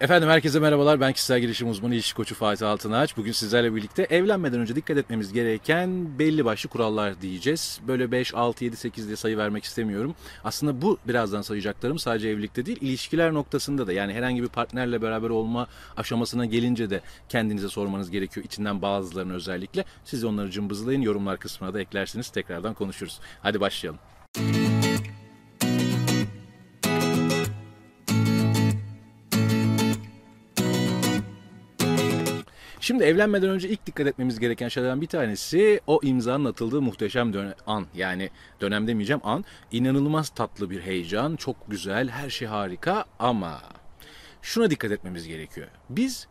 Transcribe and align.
Efendim 0.00 0.28
herkese 0.28 0.60
merhabalar. 0.60 1.00
Ben 1.00 1.12
kişisel 1.12 1.40
gelişim 1.40 1.70
uzmanı 1.70 1.94
ilişki 1.94 2.14
koçu 2.14 2.34
Fatih 2.34 2.68
Altınaç. 2.68 3.16
Bugün 3.16 3.32
sizlerle 3.32 3.74
birlikte 3.74 4.02
evlenmeden 4.02 4.60
önce 4.60 4.76
dikkat 4.76 4.96
etmemiz 4.96 5.32
gereken 5.32 6.18
belli 6.18 6.44
başlı 6.44 6.68
kurallar 6.68 7.20
diyeceğiz. 7.20 7.80
Böyle 7.88 8.12
5, 8.12 8.34
6, 8.34 8.64
7, 8.64 8.76
8 8.76 9.06
diye 9.06 9.16
sayı 9.16 9.36
vermek 9.36 9.64
istemiyorum. 9.64 10.14
Aslında 10.44 10.82
bu 10.82 10.98
birazdan 11.08 11.42
sayacaklarım 11.42 11.98
sadece 11.98 12.28
evlilikte 12.28 12.66
değil, 12.66 12.78
ilişkiler 12.80 13.34
noktasında 13.34 13.86
da 13.86 13.92
yani 13.92 14.12
herhangi 14.12 14.42
bir 14.42 14.48
partnerle 14.48 15.02
beraber 15.02 15.30
olma 15.30 15.66
aşamasına 15.96 16.46
gelince 16.46 16.90
de 16.90 17.00
kendinize 17.28 17.68
sormanız 17.68 18.10
gerekiyor. 18.10 18.46
İçinden 18.46 18.82
bazılarını 18.82 19.34
özellikle. 19.34 19.84
Siz 20.04 20.24
onları 20.24 20.50
cımbızlayın. 20.50 21.02
Yorumlar 21.02 21.38
kısmına 21.38 21.74
da 21.74 21.80
eklersiniz. 21.80 22.28
Tekrardan 22.28 22.74
konuşuruz. 22.74 23.20
Hadi 23.42 23.60
başlayalım. 23.60 24.00
Şimdi 32.80 33.04
evlenmeden 33.04 33.50
önce 33.50 33.68
ilk 33.68 33.86
dikkat 33.86 34.06
etmemiz 34.06 34.38
gereken 34.38 34.68
şeylerden 34.68 35.00
bir 35.00 35.06
tanesi 35.06 35.80
o 35.86 36.00
imzanın 36.02 36.44
atıldığı 36.44 36.82
muhteşem 36.82 37.32
dönem, 37.32 37.54
an. 37.66 37.86
Yani 37.94 38.30
dönem 38.60 38.86
demeyeceğim 38.86 39.20
an. 39.24 39.44
İnanılmaz 39.72 40.28
tatlı 40.28 40.70
bir 40.70 40.80
heyecan, 40.80 41.36
çok 41.36 41.70
güzel, 41.70 42.08
her 42.08 42.30
şey 42.30 42.48
harika 42.48 43.04
ama 43.18 43.60
şuna 44.42 44.70
dikkat 44.70 44.92
etmemiz 44.92 45.26
gerekiyor. 45.26 45.68
Biz 45.90 46.28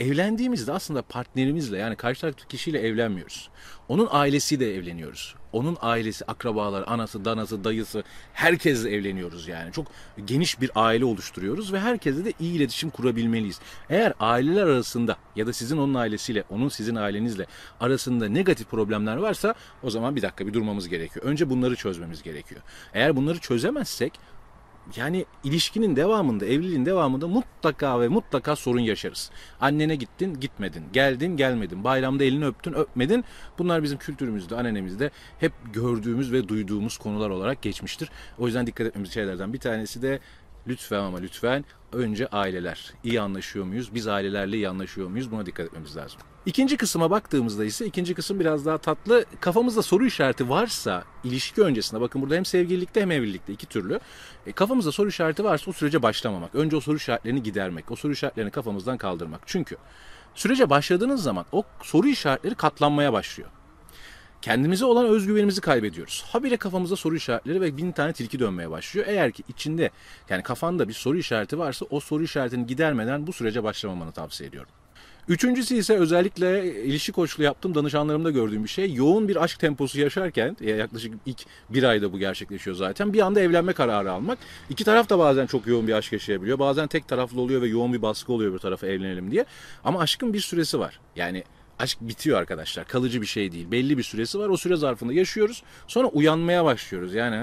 evlendiğimizde 0.00 0.72
aslında 0.72 1.02
partnerimizle 1.02 1.78
yani 1.78 1.96
karşı 1.96 2.20
taraftaki 2.20 2.48
kişiyle 2.48 2.78
evlenmiyoruz. 2.78 3.50
Onun 3.88 4.08
ailesiyle 4.10 4.74
evleniyoruz. 4.74 5.34
Onun 5.52 5.76
ailesi, 5.80 6.24
akrabalar, 6.24 6.84
anası, 6.86 7.24
danası, 7.24 7.64
dayısı 7.64 8.04
herkesle 8.32 8.90
evleniyoruz 8.90 9.48
yani. 9.48 9.72
Çok 9.72 9.86
geniş 10.24 10.60
bir 10.60 10.70
aile 10.74 11.04
oluşturuyoruz 11.04 11.72
ve 11.72 11.80
herkesle 11.80 12.24
de 12.24 12.32
iyi 12.40 12.54
iletişim 12.54 12.90
kurabilmeliyiz. 12.90 13.60
Eğer 13.90 14.12
aileler 14.20 14.66
arasında 14.66 15.16
ya 15.36 15.46
da 15.46 15.52
sizin 15.52 15.78
onun 15.78 15.94
ailesiyle, 15.94 16.44
onun 16.50 16.68
sizin 16.68 16.94
ailenizle 16.94 17.46
arasında 17.80 18.28
negatif 18.28 18.70
problemler 18.70 19.16
varsa 19.16 19.54
o 19.82 19.90
zaman 19.90 20.16
bir 20.16 20.22
dakika 20.22 20.46
bir 20.46 20.52
durmamız 20.52 20.88
gerekiyor. 20.88 21.26
Önce 21.26 21.50
bunları 21.50 21.76
çözmemiz 21.76 22.22
gerekiyor. 22.22 22.60
Eğer 22.94 23.16
bunları 23.16 23.38
çözemezsek 23.38 24.12
yani 24.96 25.24
ilişkinin 25.44 25.96
devamında, 25.96 26.46
evliliğin 26.46 26.86
devamında 26.86 27.28
mutlaka 27.28 28.00
ve 28.00 28.08
mutlaka 28.08 28.56
sorun 28.56 28.80
yaşarız. 28.80 29.30
Annene 29.60 29.96
gittin, 29.96 30.40
gitmedin. 30.40 30.84
Geldin, 30.92 31.36
gelmedin. 31.36 31.84
Bayramda 31.84 32.24
elini 32.24 32.46
öptün, 32.46 32.72
öpmedin. 32.72 33.24
Bunlar 33.58 33.82
bizim 33.82 33.98
kültürümüzde, 33.98 34.56
annenemizde 34.56 35.10
hep 35.40 35.52
gördüğümüz 35.72 36.32
ve 36.32 36.48
duyduğumuz 36.48 36.98
konular 36.98 37.30
olarak 37.30 37.62
geçmiştir. 37.62 38.10
O 38.38 38.46
yüzden 38.46 38.66
dikkat 38.66 38.86
etmemiz 38.86 39.12
şeylerden 39.12 39.52
bir 39.52 39.60
tanesi 39.60 40.02
de 40.02 40.20
lütfen 40.66 41.00
ama 41.00 41.18
lütfen 41.18 41.64
önce 41.92 42.26
aileler. 42.26 42.92
İyi 43.04 43.20
anlaşıyor 43.20 43.64
muyuz? 43.64 43.94
Biz 43.94 44.08
ailelerle 44.08 44.56
iyi 44.56 44.68
anlaşıyor 44.68 45.08
muyuz? 45.08 45.30
Buna 45.30 45.46
dikkat 45.46 45.66
etmemiz 45.66 45.96
lazım. 45.96 46.20
İkinci 46.46 46.76
kısma 46.76 47.10
baktığımızda 47.10 47.64
ise 47.64 47.86
ikinci 47.86 48.14
kısım 48.14 48.40
biraz 48.40 48.66
daha 48.66 48.78
tatlı. 48.78 49.24
Kafamızda 49.40 49.82
soru 49.82 50.06
işareti 50.06 50.48
varsa 50.48 51.04
ilişki 51.24 51.62
öncesinde 51.62 52.00
bakın 52.00 52.22
burada 52.22 52.34
hem 52.34 52.44
sevgililikte 52.44 53.00
hem 53.00 53.10
evlilikte 53.10 53.52
iki 53.52 53.66
türlü. 53.66 54.00
E, 54.46 54.52
kafamızda 54.52 54.92
soru 54.92 55.08
işareti 55.08 55.44
varsa 55.44 55.70
o 55.70 55.72
sürece 55.72 56.02
başlamamak. 56.02 56.54
Önce 56.54 56.76
o 56.76 56.80
soru 56.80 56.96
işaretlerini 56.96 57.42
gidermek. 57.42 57.90
O 57.90 57.96
soru 57.96 58.12
işaretlerini 58.12 58.50
kafamızdan 58.50 58.98
kaldırmak. 58.98 59.40
Çünkü 59.46 59.76
sürece 60.34 60.70
başladığınız 60.70 61.22
zaman 61.22 61.44
o 61.52 61.62
soru 61.82 62.08
işaretleri 62.08 62.54
katlanmaya 62.54 63.12
başlıyor 63.12 63.48
kendimize 64.42 64.84
olan 64.84 65.06
özgüvenimizi 65.06 65.60
kaybediyoruz. 65.60 66.24
Habire 66.28 66.56
kafamızda 66.56 66.96
soru 66.96 67.16
işaretleri 67.16 67.60
ve 67.60 67.76
bin 67.76 67.92
tane 67.92 68.12
tilki 68.12 68.38
dönmeye 68.38 68.70
başlıyor. 68.70 69.06
Eğer 69.08 69.32
ki 69.32 69.42
içinde 69.48 69.90
yani 70.28 70.42
kafanda 70.42 70.88
bir 70.88 70.92
soru 70.92 71.18
işareti 71.18 71.58
varsa 71.58 71.86
o 71.90 72.00
soru 72.00 72.22
işaretini 72.22 72.66
gidermeden 72.66 73.26
bu 73.26 73.32
sürece 73.32 73.64
başlamamanı 73.64 74.12
tavsiye 74.12 74.48
ediyorum. 74.48 74.70
Üçüncüsü 75.28 75.74
ise 75.74 75.96
özellikle 75.96 76.74
ilişki 76.82 77.12
koçluğu 77.12 77.42
yaptığım 77.42 77.74
danışanlarımda 77.74 78.30
gördüğüm 78.30 78.64
bir 78.64 78.68
şey. 78.68 78.94
Yoğun 78.94 79.28
bir 79.28 79.44
aşk 79.44 79.58
temposu 79.60 80.00
yaşarken 80.00 80.56
yaklaşık 80.60 81.14
ilk 81.26 81.44
bir 81.70 81.82
ayda 81.82 82.12
bu 82.12 82.18
gerçekleşiyor 82.18 82.76
zaten. 82.76 83.12
Bir 83.12 83.20
anda 83.20 83.40
evlenme 83.40 83.72
kararı 83.72 84.12
almak. 84.12 84.38
İki 84.70 84.84
taraf 84.84 85.10
da 85.10 85.18
bazen 85.18 85.46
çok 85.46 85.66
yoğun 85.66 85.86
bir 85.88 85.92
aşk 85.92 86.12
yaşayabiliyor. 86.12 86.58
Bazen 86.58 86.86
tek 86.86 87.08
taraflı 87.08 87.40
oluyor 87.40 87.62
ve 87.62 87.68
yoğun 87.68 87.92
bir 87.92 88.02
baskı 88.02 88.32
oluyor 88.32 88.54
bir 88.54 88.58
tarafa 88.58 88.86
evlenelim 88.86 89.30
diye. 89.30 89.44
Ama 89.84 90.00
aşkın 90.00 90.32
bir 90.32 90.40
süresi 90.40 90.78
var. 90.78 91.00
Yani 91.16 91.44
aşk 91.78 91.98
bitiyor 92.00 92.38
arkadaşlar. 92.38 92.88
Kalıcı 92.88 93.20
bir 93.20 93.26
şey 93.26 93.52
değil. 93.52 93.70
Belli 93.70 93.98
bir 93.98 94.02
süresi 94.02 94.38
var. 94.38 94.48
O 94.48 94.56
süre 94.56 94.76
zarfında 94.76 95.12
yaşıyoruz. 95.12 95.62
Sonra 95.86 96.08
uyanmaya 96.08 96.64
başlıyoruz. 96.64 97.14
Yani 97.14 97.36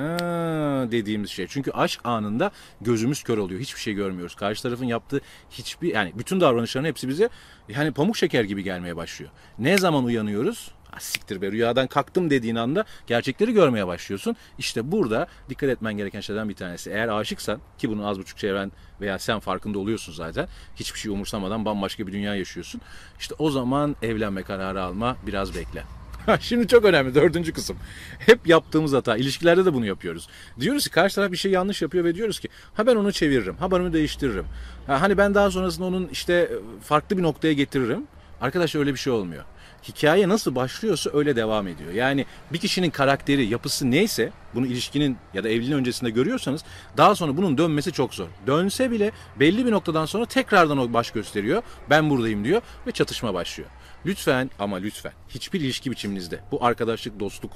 dediğimiz 0.92 1.30
şey. 1.30 1.48
Çünkü 1.48 1.72
aşk 1.72 2.00
anında 2.04 2.52
gözümüz 2.82 3.24
kör 3.24 3.38
oluyor. 3.38 3.60
Hiçbir 3.60 3.80
şey 3.80 3.94
görmüyoruz. 3.94 4.36
Karşı 4.36 4.64
tarafın 4.64 4.86
yaptığı 4.86 5.22
hiçbir 5.52 5.94
yani 5.94 6.14
bütün 6.18 6.42
davranışların 6.42 6.86
hepsi 6.86 7.08
bize 7.08 7.30
yani 7.70 7.92
pamuk 7.92 8.18
şeker 8.18 8.44
gibi 8.44 8.64
gelmeye 8.64 8.96
başlıyor. 8.96 9.32
Ne 9.60 9.78
zaman 9.78 10.04
uyanıyoruz? 10.04 10.72
Ah, 10.94 11.00
siktir 11.00 11.42
be 11.42 11.52
rüyadan 11.52 11.88
kalktım 11.88 12.30
dediğin 12.30 12.56
anda 12.56 12.86
gerçekleri 13.08 13.54
görmeye 13.54 13.88
başlıyorsun. 13.88 14.36
İşte 14.58 14.92
burada 14.92 15.28
dikkat 15.50 15.70
etmen 15.70 15.94
gereken 15.94 16.20
şeylerden 16.20 16.50
bir 16.50 16.56
tanesi. 16.56 16.90
Eğer 16.90 17.08
aşıksan 17.08 17.60
ki 17.78 17.90
bunu 17.90 18.08
az 18.08 18.20
buçuk 18.20 18.38
çevren 18.38 18.72
veya 19.02 19.20
sen 19.20 19.40
farkında 19.40 19.80
oluyorsun 19.80 20.14
zaten. 20.14 20.48
Hiçbir 20.76 21.00
şey 21.00 21.12
umursamadan 21.12 21.66
bambaşka 21.66 22.08
bir 22.08 22.14
dünya 22.14 22.36
yaşıyorsun. 22.36 22.82
İşte 23.20 23.36
o 23.40 23.52
zaman 23.52 23.96
evlenme 24.02 24.44
kararı 24.44 24.84
alma 24.84 25.18
biraz 25.28 25.56
bekle. 25.56 25.84
Şimdi 26.40 26.68
çok 26.68 26.86
önemli 26.86 27.16
dördüncü 27.16 27.54
kısım. 27.54 27.78
Hep 28.20 28.48
yaptığımız 28.48 28.94
hata. 28.94 29.18
ilişkilerde 29.18 29.66
de 29.66 29.74
bunu 29.74 29.86
yapıyoruz. 29.86 30.28
Diyoruz 30.60 30.84
ki 30.84 30.90
karşı 30.90 31.16
taraf 31.16 31.32
bir 31.32 31.38
şey 31.38 31.52
yanlış 31.52 31.82
yapıyor 31.82 32.04
ve 32.04 32.16
diyoruz 32.16 32.40
ki 32.40 32.50
ha 32.74 32.88
ben 32.88 32.96
onu 32.96 33.12
çeviririm. 33.12 33.56
Ha 33.56 33.72
ben 33.72 33.80
onu 33.80 33.94
değiştiririm. 33.94 34.46
Ha, 34.88 35.02
hani 35.02 35.18
ben 35.18 35.36
daha 35.36 35.52
sonrasında 35.52 35.86
onun 35.86 36.08
işte 36.08 36.52
farklı 36.84 37.18
bir 37.18 37.24
noktaya 37.24 37.54
getiririm. 37.54 38.08
Arkadaş 38.42 38.76
öyle 38.76 38.94
bir 38.94 39.00
şey 39.00 39.14
olmuyor 39.14 39.44
hikaye 39.88 40.30
nasıl 40.30 40.56
başlıyorsa 40.56 41.10
öyle 41.14 41.36
devam 41.36 41.68
ediyor. 41.68 41.92
Yani 41.92 42.26
bir 42.54 42.58
kişinin 42.58 42.90
karakteri, 42.90 43.46
yapısı 43.46 43.92
neyse 43.92 44.32
bunu 44.56 44.66
ilişkinin 44.66 45.18
ya 45.34 45.44
da 45.44 45.50
evliliğin 45.50 45.78
öncesinde 45.78 46.10
görüyorsanız 46.10 46.64
daha 46.98 47.16
sonra 47.16 47.38
bunun 47.38 47.58
dönmesi 47.58 47.92
çok 47.92 48.14
zor. 48.14 48.28
Dönse 48.48 48.92
bile 48.92 49.12
belli 49.40 49.66
bir 49.66 49.72
noktadan 49.72 50.06
sonra 50.06 50.26
tekrardan 50.26 50.78
o 50.78 50.94
baş 50.94 51.12
gösteriyor. 51.12 51.64
Ben 51.90 52.10
buradayım 52.10 52.44
diyor 52.44 52.62
ve 52.88 52.92
çatışma 52.92 53.34
başlıyor. 53.34 53.70
Lütfen 54.06 54.50
ama 54.60 54.78
lütfen 54.78 55.14
hiçbir 55.30 55.62
ilişki 55.62 55.92
biçiminizde 55.92 56.40
bu 56.52 56.66
arkadaşlık, 56.66 57.20
dostluk, 57.20 57.52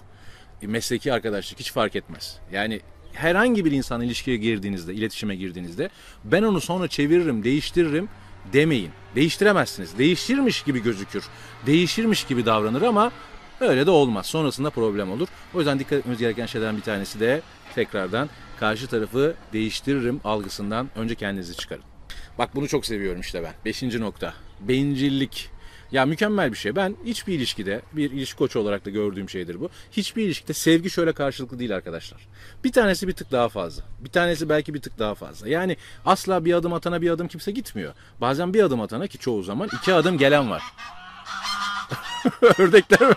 mesleki 0.62 1.14
arkadaşlık 1.14 1.60
hiç 1.60 1.72
fark 1.72 1.96
etmez. 1.96 2.40
Yani 2.52 2.82
herhangi 3.14 3.66
bir 3.66 3.72
insan 3.72 4.02
ilişkiye 4.02 4.38
girdiğinizde, 4.38 4.94
iletişime 4.94 5.36
girdiğinizde 5.36 5.90
ben 6.24 6.44
onu 6.44 6.62
sonra 6.62 6.88
çeviririm, 6.88 7.44
değiştiririm 7.44 8.10
demeyin. 8.54 8.92
Değiştiremezsiniz. 9.16 9.98
Değişirmiş 9.98 10.64
gibi 10.64 10.84
gözükür. 10.84 11.24
Değişirmiş 11.66 12.24
gibi 12.24 12.46
davranır 12.46 12.82
ama 12.82 13.12
öyle 13.60 13.86
de 13.86 13.92
olmaz. 13.92 14.26
Sonrasında 14.26 14.70
problem 14.70 15.12
olur. 15.12 15.28
O 15.54 15.58
yüzden 15.58 15.80
dikkat 15.80 16.00
etmemiz 16.00 16.20
gereken 16.20 16.46
şeylerden 16.46 16.78
bir 16.78 16.82
tanesi 16.82 17.20
de 17.20 17.42
tekrardan 17.76 18.30
karşı 18.60 18.88
tarafı 18.88 19.36
değiştiririm 19.54 20.22
algısından 20.24 20.90
önce 20.96 21.16
kendinizi 21.16 21.58
çıkarın. 21.58 21.84
Bak 22.38 22.56
bunu 22.56 22.68
çok 22.68 22.86
seviyorum 22.86 23.22
işte 23.22 23.44
ben. 23.44 23.54
Beşinci 23.66 24.02
nokta. 24.02 24.34
Bencillik. 24.60 25.50
Ya 25.92 26.06
mükemmel 26.06 26.52
bir 26.52 26.58
şey. 26.58 26.76
Ben 26.76 26.96
hiçbir 27.06 27.34
ilişkide 27.34 27.82
bir 27.94 28.12
ilişki 28.12 28.38
koçu 28.38 28.60
olarak 28.60 28.86
da 28.86 28.90
gördüğüm 28.90 29.30
şeydir 29.30 29.60
bu. 29.60 29.70
Hiçbir 29.92 30.24
ilişkide 30.24 30.54
sevgi 30.54 30.90
şöyle 30.90 31.14
karşılıklı 31.14 31.60
değil 31.60 31.76
arkadaşlar. 31.76 32.28
Bir 32.64 32.72
tanesi 32.72 33.08
bir 33.08 33.14
tık 33.14 33.32
daha 33.32 33.50
fazla. 33.50 33.84
Bir 34.00 34.10
tanesi 34.10 34.50
belki 34.50 34.74
bir 34.74 34.82
tık 34.82 35.00
daha 35.00 35.16
fazla. 35.16 35.48
Yani 35.48 35.78
asla 36.06 36.46
bir 36.46 36.54
adım 36.54 36.74
atana 36.74 37.02
bir 37.02 37.10
adım 37.10 37.28
kimse 37.28 37.52
gitmiyor. 37.52 37.94
Bazen 38.22 38.54
bir 38.54 38.64
adım 38.64 38.82
atana 38.82 39.08
ki 39.08 39.18
çoğu 39.18 39.44
zaman 39.44 39.70
iki 39.82 39.94
adım 39.94 40.18
gelen 40.18 40.50
var. 40.50 40.64
Ördekler? 42.58 43.00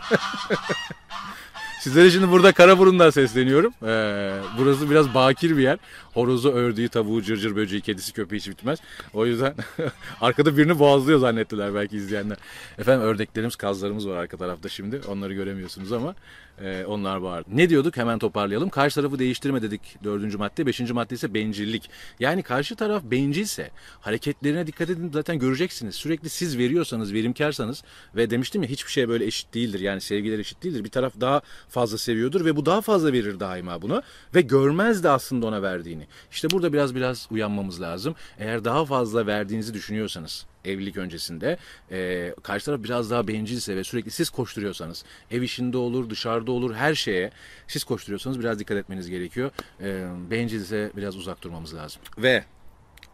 Sizlere 1.80 2.10
şimdi 2.10 2.30
burada 2.30 2.52
Karaburun'dan 2.52 3.10
sesleniyorum. 3.10 3.72
Ee, 3.86 4.40
burası 4.58 4.90
biraz 4.90 5.14
bakir 5.14 5.56
bir 5.56 5.62
yer. 5.62 5.78
Horozu, 6.18 6.50
ördüğü, 6.52 6.88
tavuğu, 6.88 7.22
cırcır 7.22 7.56
böceği, 7.56 7.82
kedisi, 7.82 8.12
köpeği 8.12 8.40
hiç 8.40 8.48
bitmez. 8.48 8.78
O 9.14 9.26
yüzden 9.26 9.54
arkada 10.20 10.56
birini 10.56 10.78
boğazlıyor 10.78 11.18
zannettiler 11.18 11.74
belki 11.74 11.96
izleyenler. 11.96 12.38
Efendim 12.78 13.06
ördeklerimiz, 13.06 13.56
kazlarımız 13.56 14.08
var 14.08 14.16
arka 14.16 14.36
tarafta 14.36 14.68
şimdi. 14.68 15.00
Onları 15.08 15.34
göremiyorsunuz 15.34 15.92
ama 15.92 16.14
e, 16.62 16.84
onlar 16.84 17.16
var. 17.16 17.44
Ne 17.52 17.68
diyorduk? 17.68 17.96
Hemen 17.96 18.18
toparlayalım. 18.18 18.68
Karşı 18.68 18.94
tarafı 18.94 19.18
değiştirme 19.18 19.62
dedik 19.62 19.80
dördüncü 20.04 20.38
madde. 20.38 20.66
Beşinci 20.66 20.92
madde 20.92 21.14
ise 21.14 21.34
bencillik. 21.34 21.90
Yani 22.20 22.42
karşı 22.42 22.76
taraf 22.76 23.02
bencilse 23.04 23.70
hareketlerine 24.00 24.66
dikkat 24.66 24.90
edin 24.90 25.10
zaten 25.14 25.38
göreceksiniz. 25.38 25.94
Sürekli 25.94 26.28
siz 26.28 26.58
veriyorsanız, 26.58 27.12
verimkarsanız 27.12 27.82
ve 28.16 28.30
demiştim 28.30 28.62
ya 28.62 28.68
hiçbir 28.68 28.92
şey 28.92 29.08
böyle 29.08 29.24
eşit 29.24 29.54
değildir. 29.54 29.80
Yani 29.80 30.00
sevgiler 30.00 30.38
eşit 30.38 30.62
değildir. 30.62 30.84
Bir 30.84 30.90
taraf 30.90 31.12
daha 31.20 31.40
fazla 31.68 31.98
seviyordur 31.98 32.44
ve 32.44 32.56
bu 32.56 32.66
daha 32.66 32.80
fazla 32.80 33.12
verir 33.12 33.40
daima 33.40 33.82
bunu 33.82 34.02
ve 34.34 34.40
görmez 34.40 35.04
de 35.04 35.08
aslında 35.08 35.46
ona 35.46 35.62
verdiğini. 35.62 36.07
İşte 36.30 36.50
burada 36.50 36.72
biraz 36.72 36.94
biraz 36.94 37.28
uyanmamız 37.30 37.80
lazım. 37.80 38.14
Eğer 38.38 38.64
daha 38.64 38.84
fazla 38.84 39.26
verdiğinizi 39.26 39.74
düşünüyorsanız 39.74 40.46
evlilik 40.64 40.96
öncesinde 40.96 41.58
e, 41.90 42.34
karşı 42.42 42.66
taraf 42.66 42.84
biraz 42.84 43.10
daha 43.10 43.28
bencilse 43.28 43.76
ve 43.76 43.84
sürekli 43.84 44.10
siz 44.10 44.30
koşturuyorsanız 44.30 45.04
ev 45.30 45.42
işinde 45.42 45.76
olur 45.76 46.10
dışarıda 46.10 46.52
olur 46.52 46.74
her 46.74 46.94
şeye 46.94 47.30
siz 47.68 47.84
koşturuyorsanız 47.84 48.40
biraz 48.40 48.58
dikkat 48.58 48.76
etmeniz 48.76 49.10
gerekiyor. 49.10 49.50
E, 49.80 50.06
bencilse 50.30 50.90
biraz 50.96 51.16
uzak 51.16 51.42
durmamız 51.42 51.74
lazım. 51.74 52.02
Ve 52.18 52.44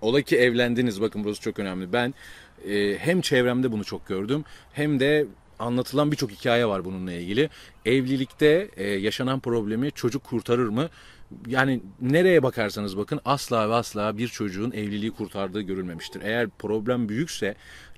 Ola 0.01 0.23
ki 0.23 0.37
evlendiniz 0.37 1.01
bakın 1.01 1.25
burası 1.25 1.41
çok 1.41 1.59
önemli. 1.59 1.93
Ben 1.93 2.15
e, 2.69 2.99
hem 2.99 3.21
çevremde 3.21 3.73
bunu 3.73 3.85
çok 3.85 4.07
gördüm 4.07 4.45
hem 4.73 5.01
de 5.01 5.27
anlatılan 5.59 6.13
birçok 6.13 6.31
hikaye 6.31 6.67
var 6.67 6.85
bununla 6.85 7.13
ilgili. 7.13 7.51
Evlilikte 7.85 8.71
e, 8.77 8.85
yaşanan 8.85 9.41
problemi 9.41 9.93
çocuk 9.93 10.25
kurtarır 10.25 10.69
mı? 10.69 10.89
Yani 11.47 11.81
nereye 12.01 12.43
bakarsanız 12.43 12.97
bakın 12.97 13.21
asla 13.25 13.71
ve 13.71 13.75
asla 13.75 14.19
bir 14.19 14.29
çocuğun 14.29 14.71
evliliği 14.71 15.11
kurtardığı 15.11 15.61
görülmemiştir. 15.61 16.23
Eğer 16.23 16.49
problem 16.59 17.09
büyükse 17.09 17.55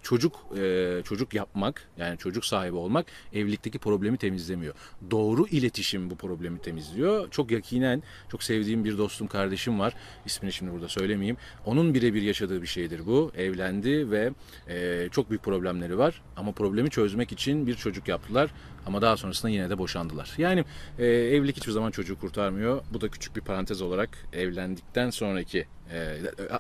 çocuk 0.07 0.33
e, 0.59 1.03
çocuk 1.05 1.35
yapmak 1.35 1.89
yani 1.99 2.19
çocuk 2.19 2.45
sahibi 2.45 2.77
olmak 2.77 3.07
evlilikteki 3.33 3.79
problemi 3.79 4.17
temizlemiyor. 4.17 4.75
Doğru 5.11 5.47
iletişim 5.49 6.11
bu 6.11 6.17
problemi 6.17 6.59
temizliyor. 6.59 7.31
Çok 7.31 7.51
yakinen 7.51 8.03
çok 8.31 8.43
sevdiğim 8.43 8.85
bir 8.85 8.99
dostum 8.99 9.27
kardeşim 9.27 9.79
var. 9.81 9.95
İsmini 10.27 10.53
şimdi 10.53 10.73
burada 10.73 10.89
söylemeyeyim. 10.89 11.37
Onun 11.65 11.95
birebir 11.95 12.23
yaşadığı 12.23 12.63
bir 12.63 12.67
şeydir 12.67 13.07
bu. 13.07 13.33
Evlendi 13.37 14.11
ve 14.11 14.33
e, 14.69 15.09
çok 15.11 15.31
büyük 15.31 15.43
problemleri 15.43 15.99
var. 15.99 16.23
Ama 16.37 16.53
problemi 16.53 16.91
çözmek 16.91 17.33
için 17.33 17.67
bir 17.67 17.75
çocuk 17.75 18.09
yaptılar. 18.09 18.51
Ama 18.87 19.03
daha 19.03 19.17
sonrasında 19.17 19.53
yine 19.53 19.71
de 19.71 19.79
boşandılar. 19.79 20.35
Yani 20.39 20.65
e, 20.99 21.07
evlilik 21.07 21.57
hiçbir 21.57 21.73
zaman 21.73 21.91
çocuğu 21.91 22.19
kurtarmıyor. 22.19 22.83
Bu 22.93 23.01
da 23.01 23.09
küçük 23.17 23.37
bir 23.37 23.41
parantez 23.41 23.83
olarak 23.83 24.09
evlendikten 24.33 25.11
sonraki 25.11 25.67
e, 25.93 26.17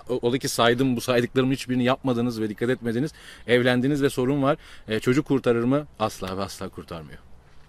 ola 0.08 0.38
ki 0.38 0.48
saydım 0.48 0.96
bu 0.96 1.00
saydıklarımın 1.00 1.52
hiçbirini 1.52 1.84
yapmadınız 1.84 2.40
ve 2.40 2.48
dikkat 2.48 2.70
etmediniz. 2.70 3.12
Evlendiniz 3.46 4.02
ve 4.02 4.10
sorun 4.10 4.42
var. 4.42 4.56
E, 4.88 5.00
çocuk 5.00 5.26
kurtarır 5.26 5.64
mı? 5.64 5.86
Asla 5.98 6.38
ve 6.38 6.42
asla 6.42 6.68
kurtarmıyor. 6.68 7.18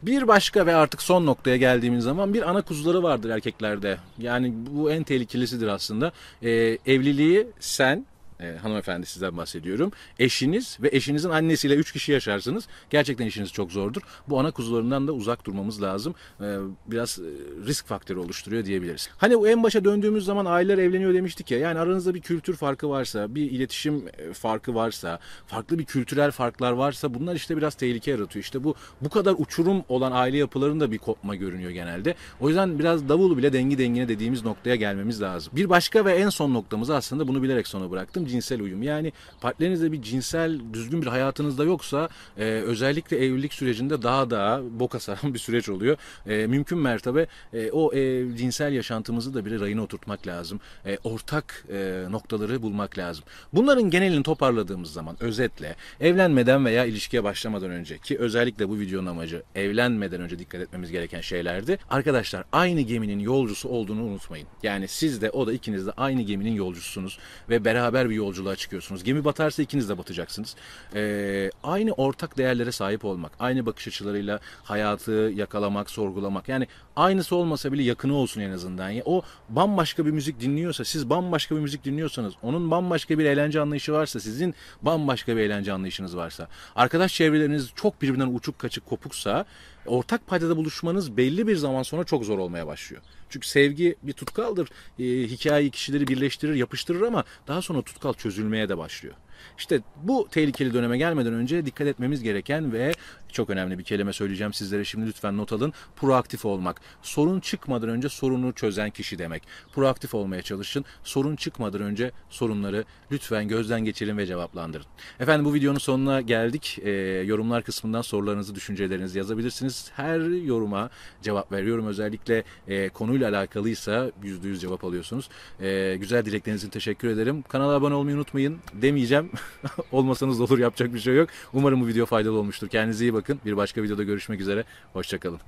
Bir 0.01 0.27
başka 0.27 0.65
ve 0.65 0.75
artık 0.75 1.01
son 1.01 1.25
noktaya 1.25 1.57
geldiğimiz 1.57 2.03
zaman 2.03 2.33
bir 2.33 2.49
ana 2.49 2.61
kuzuları 2.61 3.03
vardır 3.03 3.29
erkeklerde. 3.29 3.97
Yani 4.17 4.53
bu 4.71 4.91
en 4.91 5.03
tehlikelisidir 5.03 5.67
aslında. 5.67 6.11
E, 6.43 6.49
evliliği 6.85 7.47
sen 7.59 8.05
e, 8.39 8.57
hanımefendi 8.57 9.05
sizden 9.05 9.37
bahsediyorum. 9.37 9.91
Eşiniz 10.19 10.77
ve 10.81 10.89
eşinizin 10.91 11.29
annesiyle 11.29 11.75
üç 11.75 11.91
kişi 11.91 12.11
yaşarsınız. 12.11 12.67
Gerçekten 12.89 13.25
işiniz 13.25 13.51
çok 13.51 13.71
zordur. 13.71 14.01
Bu 14.29 14.39
ana 14.39 14.51
kuzularından 14.51 15.07
da 15.07 15.11
uzak 15.11 15.45
durmamız 15.45 15.81
lazım. 15.81 16.15
E, 16.41 16.57
biraz 16.87 17.19
e, 17.19 17.23
risk 17.67 17.85
faktörü 17.87 18.19
oluşturuyor 18.19 18.65
diyebiliriz. 18.65 19.09
Hani 19.17 19.49
en 19.49 19.63
başa 19.63 19.83
döndüğümüz 19.83 20.25
zaman 20.25 20.45
aileler 20.45 20.77
evleniyor 20.77 21.13
demiştik 21.13 21.51
ya. 21.51 21.59
Yani 21.59 21.79
aranızda 21.79 22.13
bir 22.13 22.21
kültür 22.21 22.55
farkı 22.55 22.89
varsa, 22.89 23.35
bir 23.35 23.51
iletişim 23.51 24.03
e, 24.17 24.33
farkı 24.33 24.75
varsa, 24.75 25.19
farklı 25.47 25.79
bir 25.79 25.85
kültürel 25.85 26.31
farklar 26.31 26.71
varsa 26.71 27.13
bunlar 27.13 27.35
işte 27.35 27.57
biraz 27.57 27.75
tehlike 27.75 28.11
yaratıyor. 28.11 28.43
İşte 28.43 28.63
bu 28.63 28.75
bu 29.01 29.09
kadar 29.09 29.35
uçurum 29.37 29.83
olan 29.89 30.11
aile 30.11 30.37
yapılarında 30.37 30.91
bir 30.91 30.97
kopma 30.97 31.35
görünüyor 31.35 31.71
genelde. 31.71 32.15
O 32.39 32.47
yüzden 32.47 32.79
biraz 32.79 33.09
davulu 33.09 33.37
bile 33.37 33.53
dengi 33.53 33.77
dengine 33.77 34.07
dediğimiz 34.07 34.45
noktaya 34.45 34.75
gelmemiz 34.75 35.21
lazım. 35.21 35.53
Bir 35.55 35.69
başka 35.69 36.05
ve 36.05 36.13
en 36.13 36.29
son 36.29 36.53
noktamız 36.53 36.89
aslında 36.89 37.27
bunu 37.27 37.43
bilerek 37.43 37.67
sona 37.67 37.91
bıraktım 37.91 38.26
cinsel 38.27 38.61
uyum. 38.61 38.83
Yani 38.83 39.11
partnerinizde 39.41 39.91
bir 39.91 40.01
cinsel 40.01 40.59
düzgün 40.73 41.01
bir 41.01 41.07
hayatınızda 41.07 41.63
yoksa 41.63 42.09
e, 42.37 42.43
özellikle 42.43 43.25
evlilik 43.25 43.53
sürecinde 43.53 44.01
daha 44.01 44.29
da 44.29 44.61
boka 44.71 44.99
saran 45.07 45.33
bir 45.33 45.39
süreç 45.39 45.69
oluyor. 45.69 45.97
E, 46.27 46.47
mümkün 46.47 46.77
mertebe 46.77 47.27
e, 47.53 47.71
o 47.71 47.93
e, 47.93 48.37
cinsel 48.37 48.73
yaşantımızı 48.73 49.33
da 49.33 49.45
bir 49.45 49.59
rayına 49.59 49.83
oturtmak 49.83 50.27
lazım. 50.27 50.59
E, 50.85 50.97
ortak 51.03 51.65
e, 51.71 52.05
noktaları 52.09 52.61
bulmak 52.61 52.97
lazım. 52.97 53.23
Bunların 53.53 53.89
genelini 53.89 54.23
toparladığımız 54.23 54.93
zaman 54.93 55.17
özetle 55.19 55.75
evlenmeden 55.99 56.65
veya 56.65 56.85
ilişkiye 56.85 57.23
başlamadan 57.23 57.71
önce 57.71 57.97
ki 57.97 58.17
özellikle 58.19 58.69
bu 58.69 58.79
videonun 58.79 59.05
amacı 59.05 59.43
evlenmeden 59.55 60.21
önce 60.21 60.39
dikkat 60.39 60.61
etmemiz 60.61 60.91
gereken 60.91 61.21
şeylerdi. 61.21 61.77
Arkadaşlar 61.89 62.43
aynı 62.51 62.81
geminin 62.81 63.19
yolcusu 63.19 63.69
olduğunu 63.69 64.03
unutmayın. 64.03 64.47
Yani 64.63 64.87
siz 64.87 65.21
de 65.21 65.29
o 65.29 65.47
da 65.47 65.53
ikiniz 65.53 65.87
de 65.87 65.91
aynı 65.91 66.21
geminin 66.21 66.53
yolcususunuz 66.53 67.19
ve 67.49 67.65
beraber 67.65 68.09
bir 68.09 68.15
yolculuğa 68.17 68.55
çıkıyorsunuz. 68.55 69.03
Gemi 69.03 69.25
batarsa 69.25 69.63
ikiniz 69.63 69.89
de 69.89 69.97
batacaksınız. 69.97 70.55
Ee, 70.95 71.51
aynı 71.63 71.91
ortak 71.91 72.37
değerlere 72.37 72.71
sahip 72.71 73.05
olmak, 73.05 73.31
aynı 73.39 73.65
bakış 73.65 73.87
açılarıyla 73.87 74.39
hayatı 74.63 75.11
yakalamak, 75.11 75.89
sorgulamak. 75.89 76.49
Yani 76.49 76.67
aynısı 76.95 77.35
olmasa 77.35 77.71
bile 77.71 77.83
yakını 77.83 78.13
olsun 78.13 78.41
en 78.41 78.51
azından. 78.51 78.89
Yani 78.89 79.03
o 79.05 79.21
bambaşka 79.49 80.05
bir 80.05 80.11
müzik 80.11 80.39
dinliyorsa, 80.39 80.85
siz 80.85 81.09
bambaşka 81.09 81.55
bir 81.55 81.61
müzik 81.61 81.85
dinliyorsanız, 81.85 82.33
onun 82.43 82.71
bambaşka 82.71 83.19
bir 83.19 83.25
eğlence 83.25 83.61
anlayışı 83.61 83.93
varsa, 83.93 84.19
sizin 84.19 84.55
bambaşka 84.81 85.37
bir 85.37 85.41
eğlence 85.41 85.73
anlayışınız 85.73 86.17
varsa, 86.17 86.47
arkadaş 86.75 87.13
çevreleriniz 87.13 87.71
çok 87.75 88.01
birbirinden 88.01 88.35
uçuk 88.35 88.59
kaçık 88.59 88.85
kopuksa, 88.85 89.45
ortak 89.87 90.27
paydada 90.27 90.57
buluşmanız 90.57 91.17
belli 91.17 91.47
bir 91.47 91.55
zaman 91.55 91.83
sonra 91.83 92.03
çok 92.03 92.25
zor 92.25 92.39
olmaya 92.39 92.67
başlıyor. 92.67 93.01
Çünkü 93.29 93.47
sevgi 93.47 93.95
bir 94.03 94.13
tutkaldır. 94.13 94.69
E, 94.99 95.03
hikayeyi 95.03 95.71
kişileri 95.71 96.07
birleştirir, 96.07 96.55
yapıştırır 96.55 97.01
ama 97.01 97.23
daha 97.47 97.61
sonra 97.61 97.81
tutkal 97.81 98.13
çözülmeye 98.13 98.69
de 98.69 98.77
başlıyor. 98.77 99.15
İşte 99.57 99.81
bu 100.03 100.27
tehlikeli 100.31 100.73
döneme 100.73 100.97
gelmeden 100.97 101.33
önce 101.33 101.65
dikkat 101.65 101.87
etmemiz 101.87 102.23
gereken 102.23 102.73
ve 102.73 102.91
çok 103.37 103.49
önemli 103.49 103.79
bir 103.79 103.83
kelime 103.83 104.13
söyleyeceğim 104.13 104.53
sizlere 104.53 104.85
şimdi 104.85 105.07
lütfen 105.07 105.37
not 105.37 105.53
alın. 105.53 105.73
Proaktif 105.95 106.45
olmak. 106.45 106.81
Sorun 107.01 107.39
çıkmadan 107.39 107.89
önce 107.89 108.09
sorunu 108.09 108.53
çözen 108.53 108.89
kişi 108.89 109.19
demek. 109.19 109.43
Proaktif 109.73 110.15
olmaya 110.15 110.41
çalışın. 110.41 110.85
Sorun 111.03 111.35
çıkmadan 111.35 111.81
önce 111.81 112.11
sorunları 112.29 112.85
lütfen 113.11 113.47
gözden 113.47 113.85
geçirin 113.85 114.17
ve 114.17 114.25
cevaplandırın. 114.25 114.85
Efendim 115.19 115.45
bu 115.45 115.53
videonun 115.53 115.77
sonuna 115.77 116.21
geldik. 116.21 116.79
E, 116.83 116.89
yorumlar 117.25 117.63
kısmından 117.63 118.01
sorularınızı, 118.01 118.55
düşüncelerinizi 118.55 119.17
yazabilirsiniz. 119.17 119.91
Her 119.95 120.19
yoruma 120.19 120.89
cevap 121.21 121.51
veriyorum. 121.51 121.87
Özellikle 121.87 122.43
e, 122.67 122.89
konuyla 122.89 123.29
alakalıysa 123.29 124.11
%100 124.23 124.57
cevap 124.57 124.83
alıyorsunuz. 124.83 125.29
E, 125.59 125.95
güzel 125.99 126.25
dilekleriniz 126.25 126.63
için 126.63 126.71
teşekkür 126.71 127.07
ederim. 127.07 127.41
Kanala 127.41 127.73
abone 127.73 127.93
olmayı 127.93 128.17
unutmayın 128.17 128.57
demeyeceğim. 128.73 129.31
Olmasanız 129.91 130.39
da 130.39 130.43
olur 130.43 130.59
yapacak 130.59 130.93
bir 130.93 130.99
şey 130.99 131.15
yok. 131.15 131.29
Umarım 131.53 131.81
bu 131.81 131.87
video 131.87 132.05
faydalı 132.05 132.37
olmuştur. 132.37 132.67
Kendinize 132.67 133.05
iyi 133.05 133.13
bakın. 133.27 133.41
Bir 133.45 133.57
başka 133.57 133.83
videoda 133.83 134.03
görüşmek 134.03 134.41
üzere. 134.41 134.63
Hoşçakalın. 134.93 135.39